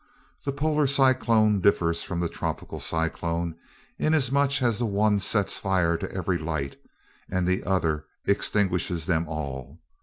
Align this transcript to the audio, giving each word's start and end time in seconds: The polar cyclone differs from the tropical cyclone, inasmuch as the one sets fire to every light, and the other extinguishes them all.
The 0.43 0.51
polar 0.51 0.87
cyclone 0.87 1.61
differs 1.61 2.01
from 2.01 2.21
the 2.21 2.27
tropical 2.27 2.79
cyclone, 2.79 3.53
inasmuch 3.99 4.59
as 4.63 4.79
the 4.79 4.87
one 4.87 5.19
sets 5.19 5.59
fire 5.59 5.95
to 5.95 6.11
every 6.11 6.39
light, 6.39 6.75
and 7.29 7.47
the 7.47 7.63
other 7.65 8.05
extinguishes 8.25 9.05
them 9.05 9.27
all. 9.29 9.77